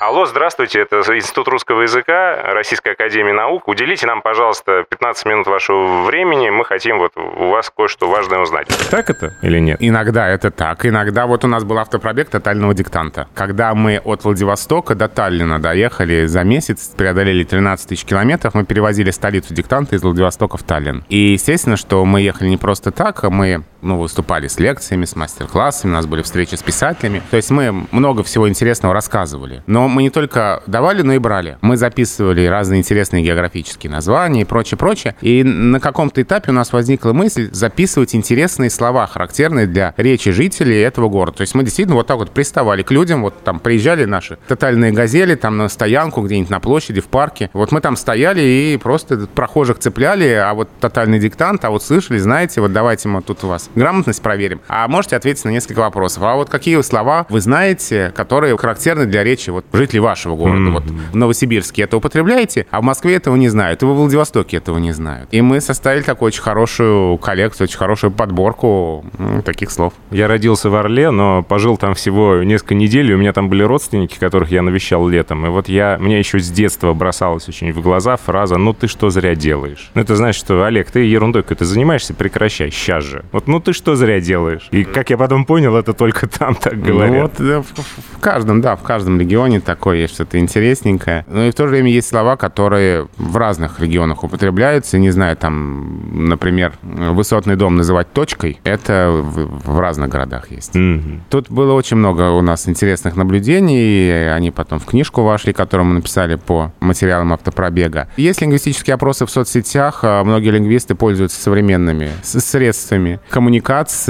[0.00, 3.66] Алло, здравствуйте, это Институт русского языка, Российская Академия Наук.
[3.66, 6.50] Уделите нам, пожалуйста, 15 минут вашего времени.
[6.50, 8.68] Мы хотим вот у вас кое-что важное узнать.
[8.92, 9.78] Так это или нет?
[9.80, 10.86] Иногда это так.
[10.86, 13.26] Иногда вот у нас был автопробег тотального диктанта.
[13.34, 19.10] Когда мы от Владивостока до Таллина доехали за месяц, преодолели 13 тысяч километров, мы перевозили
[19.10, 21.04] столицу диктанта из Владивостока в Таллин.
[21.08, 25.16] И естественно, что мы ехали не просто так, а мы ну, выступали с лекциями, с
[25.16, 27.22] мастер-классами, у нас были встречи с писателями.
[27.30, 29.62] То есть мы много всего интересного рассказывали.
[29.66, 31.58] Но мы не только давали, но и брали.
[31.60, 35.14] Мы записывали разные интересные географические названия и прочее, прочее.
[35.20, 40.80] И на каком-то этапе у нас возникла мысль записывать интересные слова, характерные для речи жителей
[40.80, 41.38] этого города.
[41.38, 44.92] То есть мы действительно вот так вот приставали к людям, вот там приезжали наши тотальные
[44.92, 47.50] газели там на стоянку где-нибудь на площади, в парке.
[47.52, 52.18] Вот мы там стояли и просто прохожих цепляли, а вот тотальный диктант, а вот слышали,
[52.18, 54.60] знаете, вот давайте мы тут у вас грамотность проверим.
[54.68, 56.22] А можете ответить на несколько вопросов.
[56.22, 60.58] А вот какие слова вы знаете, которые характерны для речи вот жителей вашего города?
[60.58, 60.72] Мгм.
[60.74, 64.78] Вот в Новосибирске это употребляете, а в Москве этого не знают, и во Владивостоке этого
[64.78, 65.28] не знают.
[65.32, 69.92] И мы составили такую очень хорошую коллекцию, очень хорошую подборку м, таких слов.
[70.10, 73.62] Я родился в Орле, но пожил там всего несколько недель, и у меня там были
[73.62, 75.46] родственники, которых я навещал летом.
[75.46, 79.10] И вот я, мне еще с детства бросалась очень в глаза фраза «ну ты что
[79.10, 79.90] зря делаешь?».
[79.94, 83.24] Ну это значит, что, Олег, ты ерундой какой-то занимаешься, прекращай, сейчас же.
[83.32, 84.68] Вот ну ты что зря делаешь?
[84.70, 87.38] И как я потом понял, это только там так говорят.
[87.38, 91.24] Ну, вот в, каждом, да, в каждом регионе такое есть что-то интересненькое.
[91.28, 94.98] Но и в то же время есть слова, которые в разных регионах употребляются.
[94.98, 100.74] Не знаю, там, например, высотный дом называть точкой, это в, в разных городах есть.
[100.74, 101.22] Мгм.
[101.30, 105.94] Тут было очень много у нас интересных наблюдений, они потом в книжку вошли, которую мы
[105.94, 108.08] написали по материалам автопробега.
[108.16, 113.47] Есть лингвистические опросы в соцсетях, а многие лингвисты пользуются современными средствами коммуникации,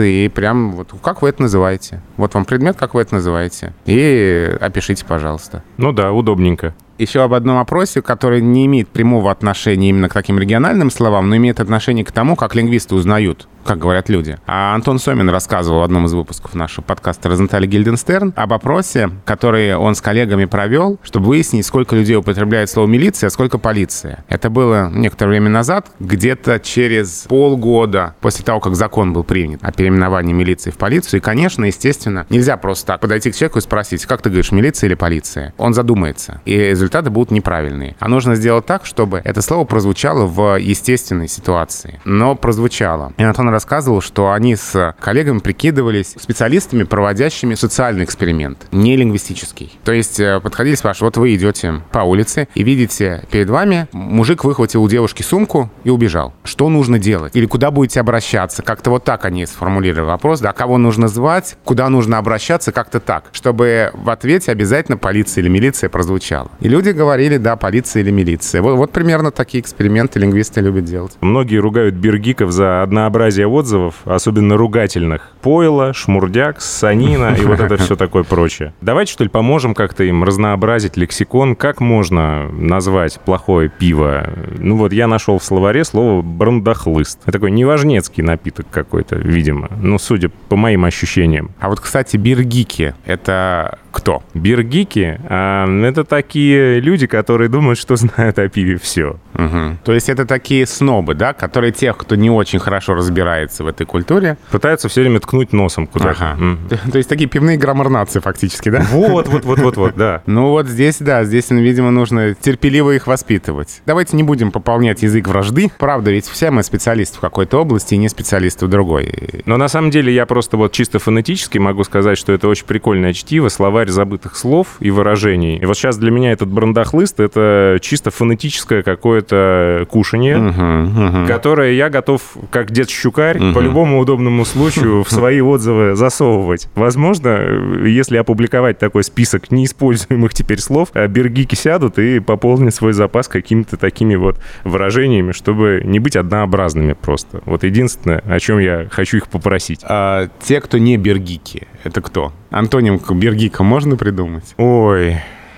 [0.03, 2.01] и прям вот как вы это называете?
[2.16, 3.72] Вот вам предмет, как вы это называете?
[3.87, 5.62] И опишите, пожалуйста.
[5.77, 6.74] Ну да, удобненько.
[6.99, 11.37] Еще об одном опросе, который не имеет прямого отношения именно к таким региональным словам, но
[11.37, 14.37] имеет отношение к тому, как лингвисты узнают, как говорят люди.
[14.49, 19.77] А Антон Сомин рассказывал в одном из выпусков нашего подкаста «Розенталь Гильденстерн» об опросе, который
[19.77, 24.25] он с коллегами провел, чтобы выяснить, сколько людей употребляет слово «милиция», а сколько «полиция».
[24.29, 29.71] Это было некоторое время назад, где-то через полгода после того, как закон был принят о
[29.71, 31.21] переименовании милиции в полицию.
[31.21, 34.89] И, конечно, естественно, нельзя просто так подойти к человеку и спросить, как ты говоришь, милиция
[34.89, 35.55] или полиция?
[35.59, 37.96] Он задумается, и результаты будут неправильные.
[37.98, 42.01] А нужно сделать так, чтобы это слово прозвучало в естественной ситуации.
[42.05, 43.12] Но прозвучало.
[43.18, 49.79] И Антон рассказывал, что они с коллегами прикидывались специалистами, проводящими социальный эксперимент, не лингвистический.
[49.85, 54.44] То есть э, подходили, спрашивали, вот вы идете по улице и видите перед вами мужик
[54.44, 56.33] выхватил у девушки сумку и убежал.
[56.44, 57.37] Что нужно делать?
[57.37, 58.62] Или куда будете обращаться?
[58.62, 63.24] Как-то вот так они сформулировали вопрос, да, кого нужно звать, куда нужно обращаться, как-то так,
[63.33, 66.51] чтобы в ответе обязательно полиция или милиция прозвучала.
[66.61, 68.62] И люди говорили, да, полиция или милиция.
[68.62, 71.17] Вот, вот примерно такие эксперименты лингвисты любят делать.
[71.21, 75.33] Многие ругают бергиков за однообразие отзывов, особенно ругательных.
[75.43, 78.73] Пойло, шмурдяк, санина и вот это все такое прочее.
[78.81, 81.57] Давайте, что ли, поможем как-то им разнообразить лексикон.
[81.57, 84.31] Как можно назвать плохое пиво?
[84.59, 87.21] Ну вот я нашел в словаре слово брандахлыст.
[87.23, 89.69] Это такой неважнецкий напиток какой-то, видимо.
[89.81, 91.51] Ну, судя по моим ощущениям.
[91.59, 94.23] А вот, кстати, биргики— это кто?
[94.33, 99.19] Биргики а, это такие люди, которые думают, что знают о пиве все.
[99.35, 99.79] Мгм.
[99.85, 103.87] То есть это такие снобы, да, которые тех, кто не очень хорошо разбирается в этой
[103.87, 104.39] культуре.
[104.53, 106.33] Пытаются все время ткнуть носом куда-то.
[106.33, 106.41] Ага.
[106.41, 106.59] М.
[106.93, 108.87] То есть такие пивные граммар-нации фактически, да?
[108.93, 110.23] Вот, вот, вот, вот, вот, да.
[110.27, 113.83] Ну вот здесь, да, здесь, видимо, нужно терпеливо их воспитывать.
[113.85, 115.73] Давайте не будем пополнять язык вражды.
[115.79, 119.43] Правда, ведь все мы специалисты в какой-то области и не специалисты в другой.
[119.45, 123.13] Но на самом деле я просто вот чисто фонетически могу сказать, что это очень прикольное
[123.13, 125.57] чтиво, словарь забытых слов и выражений.
[125.59, 131.27] И вот сейчас для меня этот брандахлыст— это чисто фонетическое какое-то кушание, Мгм, мгм.
[131.27, 136.68] которое я готов, как дед Щукарь, по любому удобному случаю в свои отзывы засовывать.
[136.74, 142.92] Возможно, э, если опубликовать такой список неиспользуемых теперь слов, а бергики сядут и пополнят свой
[142.92, 147.40] запас какими-то такими вот выражениями, чтобы не быть однообразными просто.
[147.44, 149.81] Вот единственное, о чем я хочу их попросить.
[149.85, 152.33] А те, кто не бергики, это кто?
[152.51, 154.55] Антоним бергика можно придумать?
[154.57, 155.17] Ой,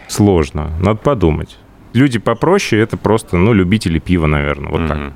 [0.09, 0.71] сложно.
[0.81, 1.59] Надо подумать.
[1.93, 4.71] Люди попроще— это просто, ну, любители пива, наверное.
[4.71, 5.13] Вот так.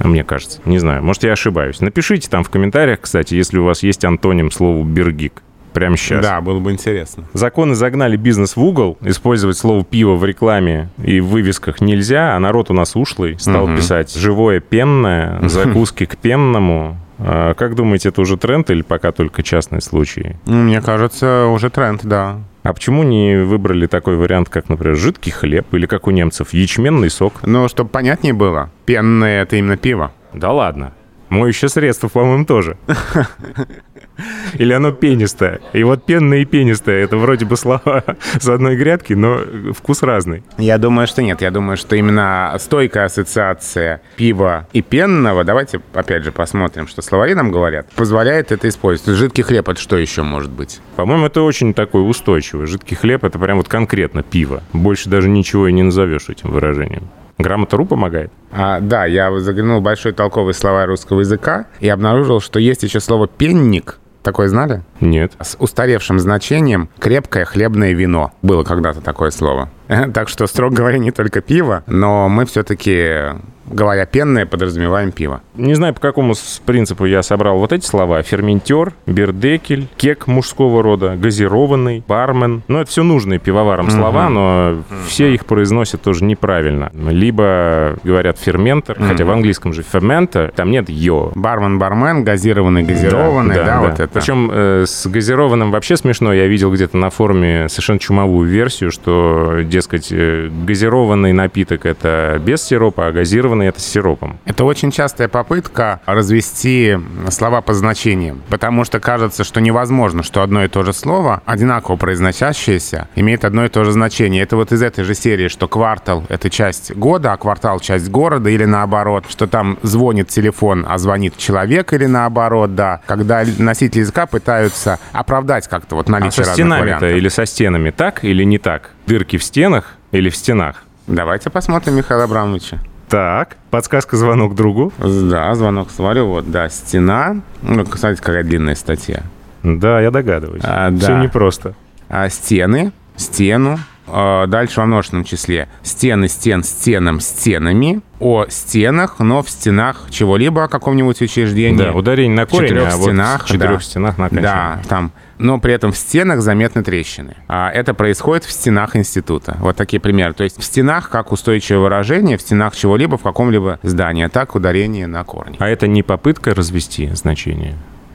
[0.00, 0.60] А Мне кажется.
[0.64, 1.80] Не знаю, может, я ошибаюсь.
[1.80, 5.42] Напишите там в комментариях, кстати, если у вас есть антоним слову «бергик».
[5.72, 6.22] Прямо сейчас.
[6.22, 7.24] Да, было бы интересно.
[7.32, 8.96] Законы загнали бизнес в угол.
[9.02, 13.36] Использовать слово «пиво» в рекламе и в вывесках нельзя, а народ у нас ушлый.
[13.40, 13.76] Стал Мгм.
[13.78, 16.96] писать «живое пенное», «закуски к пенному».
[17.18, 20.36] А как думаете, это уже тренд или пока только частные случаи?
[20.46, 22.40] Ну, Мне кажется, уже тренд, да.
[22.62, 27.10] А почему не выбрали такой вариант, как, например, жидкий хлеб или, как у немцев, ячменный
[27.10, 27.42] сок?
[27.42, 30.12] Но чтобы понятнее было, пенное— это именно пиво.
[30.32, 30.92] Да ладно.
[31.28, 32.76] Моющее средство, по-моему, тоже.
[34.54, 35.60] Или оно пенистое.
[35.72, 38.04] И вот пенное и пенистое— это вроде бы слова
[38.38, 39.40] с одной грядки, но
[39.72, 40.42] вкус разный.
[40.58, 41.40] Я думаю, что нет.
[41.42, 47.34] Я думаю, что именно стойкая ассоциация пива и пенного, давайте опять же посмотрим, что словари
[47.34, 49.18] нам говорят, позволяет это использовать.
[49.18, 50.80] Жидкий хлеб— это что еще может быть?
[50.96, 52.66] По-моему, это очень такой устойчивый.
[52.66, 54.62] Жидкий хлеб— это прям вот конкретно пиво.
[54.72, 57.08] Больше даже ничего и не назовешь этим выражением.
[57.38, 58.30] Грамота.ру помогает?
[58.52, 63.00] А, да, я заглянул в большой толковый словарь русского языка и обнаружил, что есть еще
[63.00, 63.98] слово «пенник».
[64.24, 64.82] Такое знали?
[65.00, 65.32] Нет.
[65.38, 68.32] С устаревшим значением «крепкое хлебное вино».
[68.40, 69.68] Было когда-то такое слово.
[70.14, 73.34] Так что, строго говоря, не только пиво, но мы все-таки,
[73.66, 75.42] говоря пенное, подразумеваем пиво.
[75.54, 76.34] Не знаю, по какому
[76.66, 78.22] принципу я собрал вот эти слова.
[78.22, 82.62] Ферментер, бердекель, кек мужского рода, газированный, бармен.
[82.68, 86.90] Ну, это все нужные пивоварам слова, но все их произносят тоже неправильно.
[86.94, 91.32] Либо говорят ферментер, хотя в английском же фермента, там нет йо.
[91.34, 94.08] Бармен, бармен, газированный, газированный, да, вот это.
[94.08, 96.32] Причем э, с газированным вообще смешно.
[96.32, 102.62] Я видел где-то на форуме совершенно чумовую версию, что, дескать, э, газированный напиток это без
[102.62, 104.38] сиропа, а газированный это с сиропом.
[104.44, 106.96] Это очень частая попытка развести
[107.30, 111.96] слова по значениям, потому что кажется, что невозможно, что одно и то же слово, одинаково
[111.96, 114.42] произносящееся, имеет одно и то же значение.
[114.44, 118.48] Это вот из этой же серии, что квартал— это часть года, а квартал— часть города,
[118.50, 123.00] или наоборот, что там звонит телефон, а звонит человек, или наоборот, да.
[123.06, 127.10] Когда носители языка пытаются оправдать как-то вот А наличие со разных стенами-то вариантов.
[127.10, 128.90] или со стенами так или не так?
[129.06, 130.84] Дырки в стенах или в стенах?
[131.06, 132.80] Давайте посмотрим Михаила Абрамовича.
[133.08, 134.92] Так, подсказка звонок другу.
[134.98, 137.36] Да, звонок смотрю, вот, да, стена.
[137.62, 139.22] Ну, кстати, какая длинная статья.
[139.62, 140.62] Да, я догадываюсь.
[140.64, 141.22] А, Все да.
[141.22, 141.74] непросто.
[142.08, 145.68] А, стены, стену, а, дальше во множественном числе.
[145.82, 148.00] Стены, стен, стенам, стенами.
[148.20, 151.78] О стенах, но в стенах чего-либо, каком-нибудь учреждении.
[151.78, 153.44] Да, ударение на корень, четырех а вот стенах.
[153.44, 153.80] в четырех да.
[153.80, 155.12] стенах на Да, там.
[155.38, 157.36] Но при этом в стенах заметны трещины.
[157.48, 159.56] А это происходит в стенах института.
[159.60, 160.32] Вот такие примеры.
[160.32, 164.24] То есть в стенах как устойчивое выражение, в стенах чего-либо в каком-либо здании.
[164.24, 165.56] А так ударение на корни.
[165.58, 167.74] А это не попытка развести значение?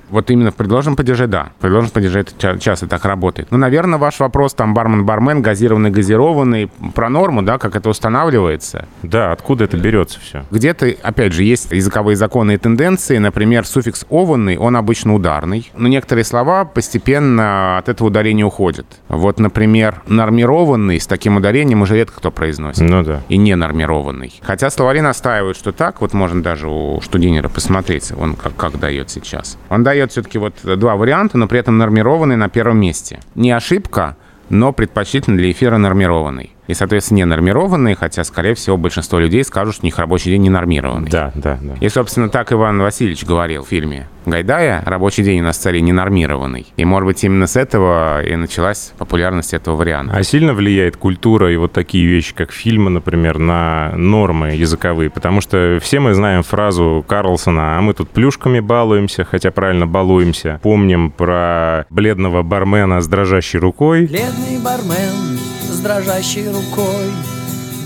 [0.09, 1.49] Вот именно в предложенном падеже, да.
[1.57, 3.49] В предложенном падеже это ча- часто так работает.
[3.51, 8.87] Ну, наверное, ваш вопрос там бармен-бармен, газированный, газированный, про норму, да, как это устанавливается.
[9.03, 10.45] Да, откуда это берется все?
[10.51, 13.17] Где-то, опять же, есть языковые законы и тенденции.
[13.17, 15.71] Например, суффикс «ованный», он обычно ударный.
[15.75, 18.85] Но некоторые слова постепенно от этого ударения уходят.
[19.07, 22.81] Вот, например, «нормированный» с таким ударением уже редко кто произносит.
[22.81, 23.21] Ну да.
[23.29, 24.39] И не нормированный.
[24.41, 29.09] Хотя словари настаивают, что так, вот можно даже у Штудинера посмотреть, он как, как дает
[29.09, 29.57] сейчас.
[29.69, 33.19] Он дает все-таки вот два варианта, но при этом нормированный на первом месте.
[33.35, 34.17] Не ошибка,
[34.49, 36.51] но предпочтительно для эфира нормированный.
[36.69, 41.09] И, соответственно, ненормированный, хотя, скорее всего, большинство людей скажут, что у них рабочий день ненормированный.
[41.09, 41.73] Да, да, да.
[41.81, 45.81] И, собственно, так Иван Васильевич говорил в фильме Гайдая «Рабочий день у нас в царе
[45.81, 46.67] ненормированный».
[46.77, 50.15] И, может быть, именно с этого и началась популярность этого варианта.
[50.15, 55.09] А сильно влияет культура и вот такие вещи, как фильмы, например, на нормы языковые?
[55.09, 60.59] Потому что все мы знаем фразу Карлсона «а мы тут плюшками балуемся», хотя правильно балуемся.
[60.61, 64.05] Помним про бледного бармена с дрожащей рукой.
[64.05, 65.39] Бледный бармен
[65.79, 67.09] с дрожащей рукой.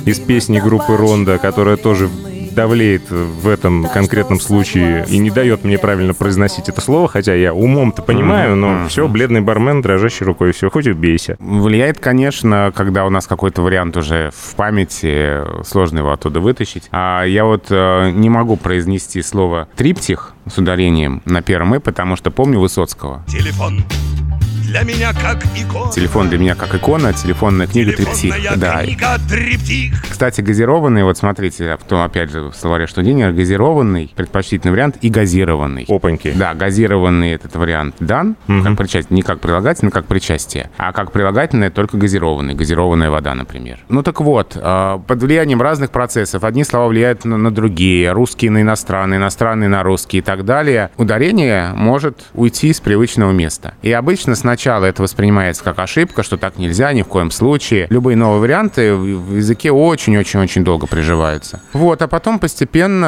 [0.06, 2.10] Из песни группы Ронда, которая тоже
[2.52, 7.54] давлеет в этом конкретном случае и не дает мне правильно произносить это слово, хотя я
[7.54, 11.36] умом-то понимаю, но все, бледный бармен, дрожащей рукой, все, хоть убейся.
[11.40, 16.90] Влияет, конечно, когда у нас какой-то вариант уже в памяти, сложно его оттуда вытащить.
[16.92, 22.16] А я вот э, не могу произнести слово «триптих» с ударением на первом «и», потому
[22.16, 23.24] что помню Высоцкого.
[23.28, 23.84] Телефон
[24.74, 25.92] для меня как икона.
[25.92, 28.34] Телефон для меня как икона, телефонная книга «Триптих».
[28.34, 28.84] Телефонная Да.
[28.84, 30.02] книга триптих.
[30.10, 34.98] Кстати, газированный, вот смотрите, а потом опять же в словаре что денег, газированный, предпочтительный вариант
[35.02, 35.86] и газированный.
[35.88, 36.34] Опаньки.
[36.36, 41.70] Да, газированный этот вариант дан, как причастие, не как прилагательное, как причастие, а как прилагательное
[41.70, 43.78] только газированный, газированная вода, например.
[43.90, 48.50] Ну так вот, э, под влиянием разных процессов одни слова влияют на, на другие, русские
[48.50, 50.90] на иностранные, иностранные на русские и так далее.
[50.98, 53.76] Ударение может уйти с привычного места.
[53.84, 57.88] И обычно сначала это воспринимается как ошибка, что так нельзя ни в коем случае.
[57.90, 61.62] Любые новые варианты в языке очень-очень-очень долго приживаются.
[61.74, 63.06] Вот, а потом постепенно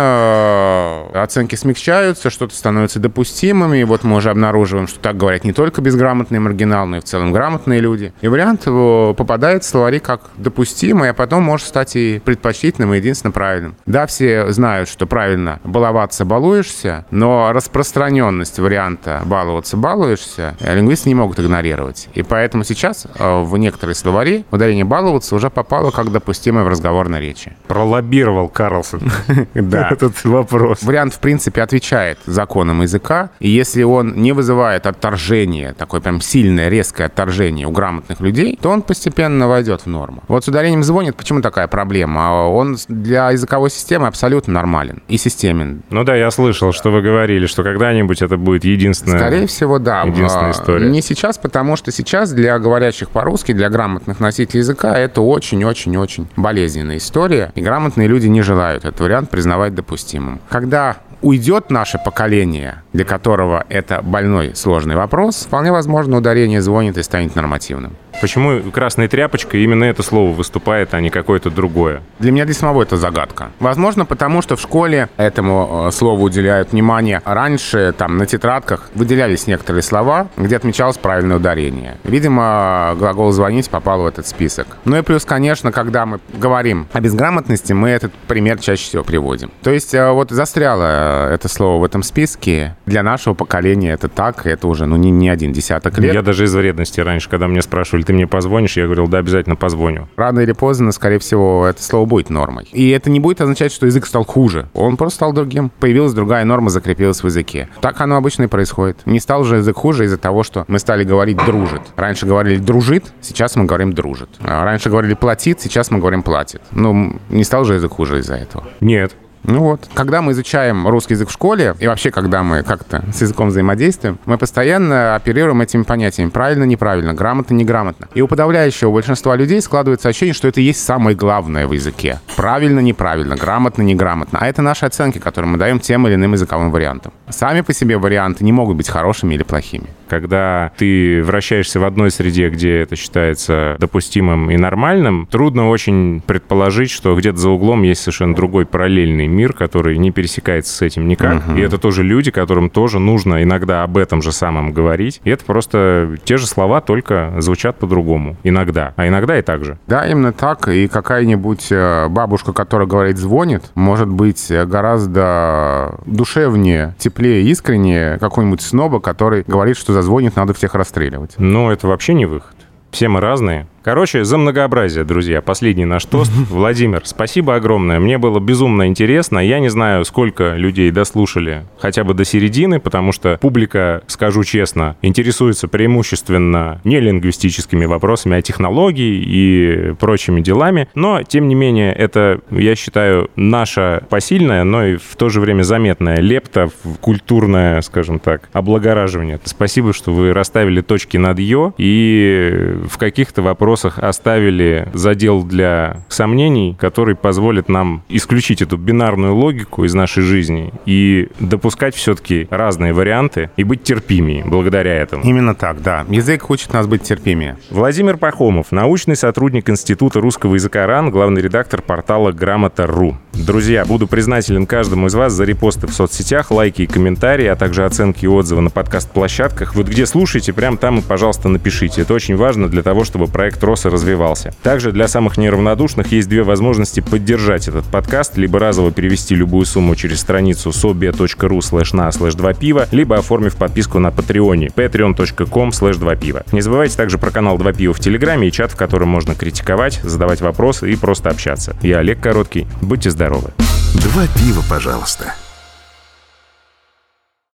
[1.14, 5.54] э, оценки смягчаются, что-то становится допустимым, и вот мы уже обнаруживаем, что так говорят не
[5.54, 8.14] только безграмотные маргинал, но и в целом грамотные люди.
[8.22, 12.98] И вариант его попадает в словари как допустимый, а потом может стать и предпочтительным, и
[12.98, 13.76] единственно правильным.
[13.86, 21.16] Да, все знают, что правильно баловаться балуешься, но распространенность варианта баловаться балуешься э, лингвисты не
[21.16, 22.10] могут игнорировать.
[22.14, 27.22] И поэтому сейчас э, в некоторые словари ударение баловаться уже попало как допустимое в разговорной
[27.22, 27.54] речи.
[27.68, 29.02] Пролоббировал Карлсон
[29.54, 29.90] Да.
[29.92, 30.84] этот вопрос.
[30.84, 36.70] Вариант, в принципе, отвечает законам языка, и если он не вызывает отторжение, такое прям сильное,
[36.70, 40.24] резкое отторжение у грамотных людей, то он постепенно войдет в норму.
[40.28, 42.22] Вот с ударением звонит, почему такая проблема?
[42.28, 45.84] А Он для языковой системы абсолютно нормален и системен.
[45.90, 49.20] Ну да, я слышал, что вы говорили, что когда-нибудь это будет единственное...
[49.20, 50.04] Скорее всего, да.
[50.04, 50.90] единственная А, история.
[50.90, 56.98] Не сейчас, потому что сейчас для говорящих по-русски, для грамотных носителей языка это очень-очень-очень болезненная
[56.98, 57.52] история.
[57.56, 60.40] И грамотные люди не желают этот вариант признавать допустимым.
[60.50, 67.04] Когда уйдет наше поколение, для которого это больной сложный вопрос, вполне возможно ударение звонит и
[67.04, 67.96] станет нормативным.
[68.22, 72.02] Почему красная тряпочка именно это слово выступает, а не какое-то другое?
[72.20, 73.50] Для меня для самого это загадка.
[73.60, 77.22] Возможно, потому что в школе этому э, слову уделяют внимание.
[77.26, 81.98] Раньше там на тетрадках выделялись некоторые слова, где отмечалось правильное ударение.
[82.04, 84.68] Видимо, глагол «звонить» попал в этот список.
[84.86, 89.52] Ну и плюс, конечно, когда мы говорим о безграмотности, мы этот пример чаще всего приводим.
[89.62, 92.76] То есть э, вот застряло это слово в этом списке.
[92.86, 96.14] Для нашего поколения это так, это уже ну, не, не один десяток лет.
[96.14, 99.56] Я даже из вредности раньше, когда мне спрашивали, ты мне позвонишь, я говорил, да, обязательно
[99.56, 100.08] позвоню.
[100.16, 102.68] Рано или поздно, скорее всего, это слово будет нормой.
[102.72, 104.70] И это не будет означать, что язык стал хуже.
[104.74, 105.72] Он просто стал другим.
[105.80, 107.70] Появилась другая норма, закрепилась в языке.
[107.82, 109.06] Так оно обычно и происходит.
[109.06, 111.82] Не стал же язык хуже из-за того, что мы стали говорить «дружит».
[111.96, 114.30] Раньше говорили «дружит», сейчас мы говорим «дружит».
[114.40, 116.62] А Раньше говорили «платит», сейчас мы говорим «платит».
[116.72, 118.66] Ну, не стал же язык хуже из-за этого.
[118.80, 119.16] Нет.
[119.48, 123.22] Ну вот, когда мы изучаем русский язык в школе, и вообще, когда мы как-то с
[123.22, 126.30] языком взаимодействуем, мы постоянно оперируем этими понятиями.
[126.30, 128.08] Правильно, неправильно, грамотно, неграмотно.
[128.14, 132.20] И у подавляющего большинства людей складывается ощущение, что это и есть самое главное в языке.
[132.36, 134.40] Правильно, неправильно, грамотно, неграмотно.
[134.42, 137.14] А это наши оценки, которые мы даем тем или иным языковым вариантам.
[137.30, 139.88] Сами по себе варианты не могут быть хорошими или плохими.
[140.08, 146.92] Когда ты вращаешься в одной среде, где это считается допустимым и нормальным, трудно очень предположить,
[146.92, 151.44] что где-то за углом есть совершенно другой параллельный мир, который не пересекается с этим никак.
[151.56, 155.22] И это тоже люди, которым тоже нужно иногда об этом же самом говорить.
[155.24, 158.38] И это просто те же слова, только звучат по-другому.
[158.44, 158.94] Иногда.
[158.96, 159.78] А иногда и так же.
[159.88, 160.68] Да, именно так.
[160.68, 168.62] И какая-нибудь э, бабушка, которая говорит «звонит», может быть э, гораздо душевнее, теплее, искреннее какой-нибудь
[168.62, 171.34] сноба, который говорит, что зазвонит, надо всех расстреливать.
[171.38, 172.56] Но это вообще не выход.
[172.92, 173.68] Все мы разные.
[173.86, 175.44] Короче, за многообразие, друзья.
[175.44, 176.32] Последний наш тост.
[176.50, 178.00] Владимир, спасибо огромное.
[178.00, 179.38] Мне было безумно интересно.
[179.38, 184.96] Я не знаю, сколько людей дослушали хотя бы до середины, потому что публика, скажу честно,
[185.04, 190.88] интересуется преимущественно не лингвистическими вопросами, а технологией и прочими делами.
[190.96, 195.62] Но, тем не менее, это, я считаю, наша посильная, но и в то же время
[195.62, 199.40] заметная лепта в культурное, скажем так, облагораживание.
[199.44, 205.98] Спасибо, что вы расставили точки над «ё» и в каких-то вопросах вопросах оставили задел для
[206.08, 212.94] сомнений, который позволит нам исключить эту бинарную логику из нашей жизни и допускать все-таки разные
[212.94, 215.24] варианты и быть терпимее благодаря этому.
[215.26, 216.06] Именно так, да.
[216.08, 217.58] Язык учит нас быть терпимее.
[217.70, 223.18] Владимир Пахомов, научный сотрудник Института русского языка РАН, главный редактор портала Грамота.ру.
[223.34, 227.84] Друзья, буду признателен каждому из вас за репосты в соцсетях, лайки и комментарии, а также
[227.84, 229.76] оценки и отзывы на подкаст-площадках.
[229.76, 232.04] Вот где слушаете, прям там и, пожалуйста, напишите.
[232.04, 234.54] Это очень важно для того, чтобы проект рос и развивался.
[234.64, 239.96] Также для самых неравнодушных есть две возможности поддержать этот подкаст, либо разово перевести любую сумму
[239.96, 245.98] через страницу sobia.ru slash на slash 2 пива, либо оформив подписку на Патреоне patreon.com slash
[245.98, 246.44] 2 пива.
[246.52, 250.00] Не забывайте также про канал 2 пива в Телеграме и чат, в котором можно критиковать,
[250.04, 251.76] задавать вопросы и просто общаться.
[251.82, 252.68] Я Олег Короткий.
[252.82, 253.52] Будьте здоровы.
[253.94, 255.36] Два пива, пожалуйста.